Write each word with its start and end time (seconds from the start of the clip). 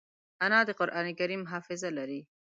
انا 0.45 0.59
د 0.67 0.69
قرانکریم 0.79 1.43
حافظه 1.51 1.89
لري 1.97 2.21